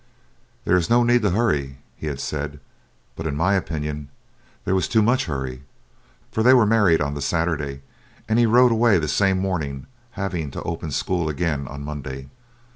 "'There 0.65 0.77
is 0.77 0.89
no 0.89 1.03
need 1.03 1.21
to 1.21 1.29
hurry,' 1.29 1.77
he 1.95 2.07
had 2.07 2.19
said, 2.19 2.59
but 3.15 3.27
in 3.27 3.35
my 3.37 3.53
opinion 3.53 4.09
there 4.65 4.73
was 4.73 4.87
too 4.87 5.03
much 5.03 5.25
hurry, 5.25 5.61
for 6.31 6.41
they 6.41 6.55
were 6.55 6.65
married 6.65 6.99
on 7.01 7.13
the 7.13 7.21
Saturday, 7.21 7.83
and 8.27 8.39
he 8.39 8.47
rode 8.47 8.71
away 8.71 8.97
the 8.97 9.07
same 9.07 9.37
morning 9.37 9.85
having 10.13 10.49
to 10.49 10.63
open 10.63 10.89
school 10.89 11.29
again 11.29 11.67
on 11.67 11.83
Monday. 11.85 12.31